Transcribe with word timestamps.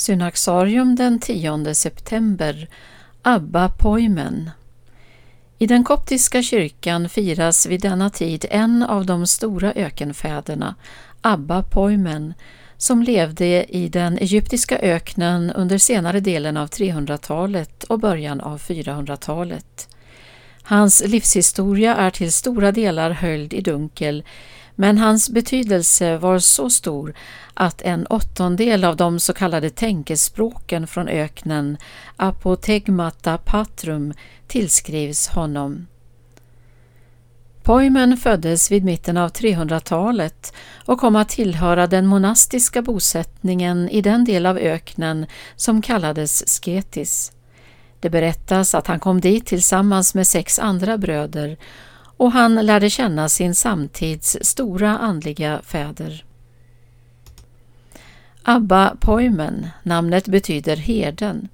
Synaxarium 0.00 0.96
den 0.96 1.20
10 1.20 1.74
september 1.74 2.68
Abba 3.22 3.68
Poimen 3.68 4.50
I 5.58 5.66
den 5.66 5.84
koptiska 5.84 6.42
kyrkan 6.42 7.08
firas 7.08 7.66
vid 7.66 7.80
denna 7.80 8.10
tid 8.10 8.46
en 8.50 8.82
av 8.82 9.06
de 9.06 9.26
stora 9.26 9.72
ökenfäderna, 9.72 10.74
Abba 11.20 11.62
Poimen, 11.62 12.34
som 12.76 13.02
levde 13.02 13.76
i 13.76 13.88
den 13.88 14.18
egyptiska 14.18 14.78
öknen 14.78 15.50
under 15.50 15.78
senare 15.78 16.20
delen 16.20 16.56
av 16.56 16.68
300-talet 16.68 17.84
och 17.84 17.98
början 17.98 18.40
av 18.40 18.60
400-talet. 18.60 19.88
Hans 20.62 21.02
livshistoria 21.06 21.96
är 21.96 22.10
till 22.10 22.32
stora 22.32 22.72
delar 22.72 23.10
höljd 23.10 23.54
i 23.54 23.60
dunkel 23.60 24.24
men 24.80 24.98
hans 24.98 25.30
betydelse 25.30 26.16
var 26.16 26.38
så 26.38 26.70
stor 26.70 27.14
att 27.54 27.82
en 27.82 28.06
åttondel 28.06 28.84
av 28.84 28.96
de 28.96 29.20
så 29.20 29.32
kallade 29.32 29.70
tänkespråken 29.70 30.86
från 30.86 31.08
öknen, 31.08 31.76
apotegmata 32.16 33.38
patrum, 33.38 34.14
tillskrivs 34.46 35.28
honom. 35.28 35.86
Poimen 37.62 38.16
föddes 38.16 38.70
vid 38.70 38.84
mitten 38.84 39.16
av 39.16 39.30
300-talet 39.30 40.52
och 40.84 41.00
kom 41.00 41.16
att 41.16 41.28
tillhöra 41.28 41.86
den 41.86 42.06
monastiska 42.06 42.82
bosättningen 42.82 43.88
i 43.88 44.00
den 44.00 44.24
del 44.24 44.46
av 44.46 44.58
öknen 44.58 45.26
som 45.56 45.82
kallades 45.82 46.60
Sketis. 46.62 47.32
Det 48.00 48.10
berättas 48.10 48.74
att 48.74 48.86
han 48.86 49.00
kom 49.00 49.20
dit 49.20 49.46
tillsammans 49.46 50.14
med 50.14 50.26
sex 50.26 50.58
andra 50.58 50.98
bröder 50.98 51.56
och 52.16 52.32
han 52.32 52.54
lärde 52.54 52.90
känna 52.90 53.28
sin 53.28 53.54
samtids 53.54 54.36
stora 54.40 54.98
andliga 54.98 55.60
fäder. 55.64 56.24
Abba 58.42 58.96
Poimen, 59.00 59.68
namnet 59.82 60.28
betyder 60.28 60.76
herden, 60.76 61.48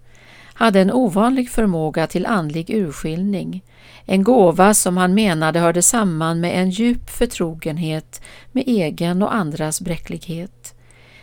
hade 0.54 0.80
en 0.80 0.92
ovanlig 0.92 1.50
förmåga 1.50 2.06
till 2.06 2.26
andlig 2.26 2.70
urskiljning, 2.70 3.64
en 4.04 4.22
gåva 4.24 4.74
som 4.74 4.96
han 4.96 5.14
menade 5.14 5.60
hörde 5.60 5.82
samman 5.82 6.40
med 6.40 6.60
en 6.60 6.70
djup 6.70 7.10
förtrogenhet 7.10 8.20
med 8.52 8.64
egen 8.66 9.22
och 9.22 9.34
andras 9.34 9.80
bräcklighet. 9.80 10.74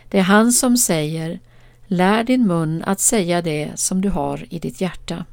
Det 0.09 0.19
är 0.19 0.23
han 0.23 0.51
som 0.51 0.77
säger 0.77 1.39
Lär 1.93 2.23
din 2.23 2.47
mun 2.47 2.83
att 2.85 2.99
säga 2.99 3.41
det 3.41 3.71
som 3.75 4.01
du 4.01 4.09
har 4.09 4.45
i 4.49 4.59
ditt 4.59 4.81
hjärta. 4.81 5.25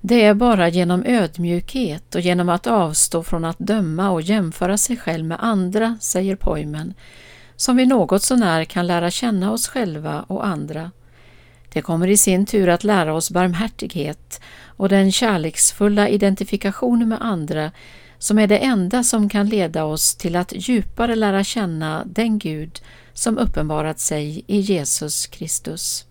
Det 0.00 0.24
är 0.24 0.34
bara 0.34 0.68
genom 0.68 1.04
ödmjukhet 1.06 2.14
och 2.14 2.20
genom 2.20 2.48
att 2.48 2.66
avstå 2.66 3.22
från 3.22 3.44
att 3.44 3.58
döma 3.58 4.10
och 4.10 4.22
jämföra 4.22 4.78
sig 4.78 4.96
själv 4.96 5.24
med 5.24 5.44
andra, 5.44 5.98
säger 6.00 6.36
Poimen, 6.36 6.94
som 7.56 7.76
vi 7.76 7.86
något 7.86 8.22
sånär 8.22 8.64
kan 8.64 8.86
lära 8.86 9.10
känna 9.10 9.52
oss 9.52 9.68
själva 9.68 10.22
och 10.22 10.46
andra. 10.46 10.90
Det 11.72 11.82
kommer 11.82 12.08
i 12.08 12.16
sin 12.16 12.46
tur 12.46 12.68
att 12.68 12.84
lära 12.84 13.14
oss 13.14 13.30
barmhärtighet 13.30 14.40
och 14.64 14.88
den 14.88 15.12
kärleksfulla 15.12 16.08
identifikationen 16.08 17.08
med 17.08 17.18
andra 17.20 17.70
som 18.18 18.38
är 18.38 18.46
det 18.46 18.58
enda 18.58 19.04
som 19.04 19.28
kan 19.28 19.48
leda 19.48 19.84
oss 19.84 20.14
till 20.14 20.36
att 20.36 20.52
djupare 20.56 21.14
lära 21.14 21.44
känna 21.44 22.04
den 22.04 22.38
Gud 22.38 22.80
som 23.12 23.38
uppenbarat 23.38 24.00
sig 24.00 24.44
i 24.46 24.60
Jesus 24.60 25.26
Kristus. 25.26 26.06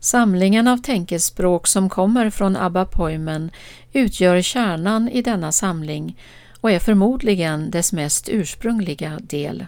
Samlingen 0.00 0.68
av 0.68 0.76
tänkespråk 0.76 1.66
som 1.66 1.88
kommer 1.88 2.30
från 2.30 2.56
Abba 2.56 2.84
Poimen 2.84 3.50
utgör 3.92 4.42
kärnan 4.42 5.08
i 5.08 5.22
denna 5.22 5.52
samling 5.52 6.18
och 6.60 6.70
är 6.70 6.78
förmodligen 6.78 7.70
dess 7.70 7.92
mest 7.92 8.28
ursprungliga 8.28 9.18
del. 9.22 9.66